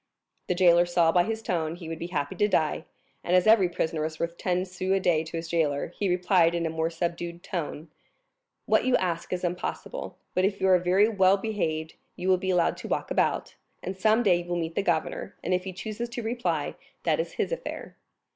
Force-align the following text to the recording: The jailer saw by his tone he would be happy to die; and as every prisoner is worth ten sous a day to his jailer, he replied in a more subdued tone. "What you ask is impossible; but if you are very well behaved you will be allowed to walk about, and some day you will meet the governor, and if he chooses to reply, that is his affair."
The 0.47 0.55
jailer 0.55 0.87
saw 0.87 1.11
by 1.11 1.25
his 1.25 1.43
tone 1.43 1.75
he 1.75 1.87
would 1.87 1.99
be 1.99 2.07
happy 2.07 2.33
to 2.37 2.47
die; 2.47 2.85
and 3.23 3.35
as 3.35 3.45
every 3.45 3.69
prisoner 3.69 4.03
is 4.03 4.19
worth 4.19 4.35
ten 4.35 4.65
sous 4.65 4.91
a 4.91 4.99
day 4.99 5.23
to 5.23 5.37
his 5.37 5.47
jailer, 5.47 5.89
he 5.89 6.09
replied 6.09 6.55
in 6.55 6.65
a 6.65 6.71
more 6.71 6.89
subdued 6.89 7.43
tone. 7.43 7.87
"What 8.65 8.85
you 8.85 8.95
ask 8.95 9.31
is 9.31 9.43
impossible; 9.43 10.17
but 10.33 10.43
if 10.43 10.59
you 10.59 10.67
are 10.69 10.79
very 10.79 11.07
well 11.07 11.37
behaved 11.37 11.97
you 12.15 12.29
will 12.29 12.37
be 12.39 12.49
allowed 12.49 12.77
to 12.77 12.87
walk 12.87 13.11
about, 13.11 13.53
and 13.83 13.95
some 13.95 14.23
day 14.23 14.37
you 14.37 14.45
will 14.49 14.55
meet 14.57 14.73
the 14.73 14.81
governor, 14.81 15.35
and 15.43 15.53
if 15.53 15.65
he 15.65 15.71
chooses 15.71 16.09
to 16.09 16.23
reply, 16.23 16.73
that 17.03 17.19
is 17.19 17.33
his 17.33 17.51
affair." 17.51 17.95